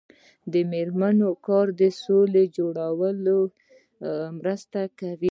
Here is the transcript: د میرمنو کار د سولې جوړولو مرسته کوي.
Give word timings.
د 0.53 0.53
میرمنو 0.71 1.29
کار 1.47 1.67
د 1.79 1.81
سولې 2.03 2.45
جوړولو 2.57 3.37
مرسته 4.41 4.81
کوي. 4.99 5.29